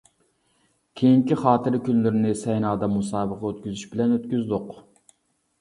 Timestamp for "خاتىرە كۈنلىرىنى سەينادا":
1.41-2.89